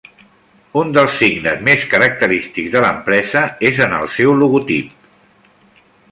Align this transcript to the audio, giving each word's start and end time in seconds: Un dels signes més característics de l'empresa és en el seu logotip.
Un 0.79 0.93
dels 0.93 1.17
signes 1.23 1.59
més 1.67 1.83
característics 1.91 2.73
de 2.77 2.81
l'empresa 2.85 3.43
és 3.73 3.81
en 3.87 3.93
el 4.01 4.09
seu 4.17 4.33
logotip. 4.39 5.85